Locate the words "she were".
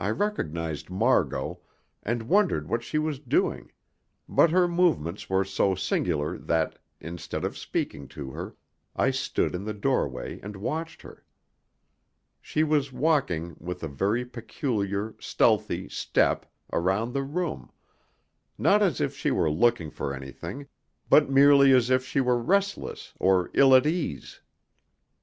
19.14-19.50, 22.06-22.38